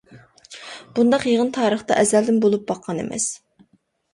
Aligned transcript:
بۇنداق 0.99 1.27
يىغىن 1.31 1.51
تارىختا 1.59 1.99
ئەزەلدىن 2.05 2.41
بولۇپ 2.47 2.67
باققان 2.73 3.03
ئەمەس. 3.05 3.29